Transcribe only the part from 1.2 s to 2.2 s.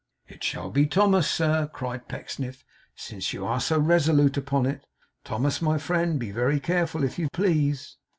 sir,' cried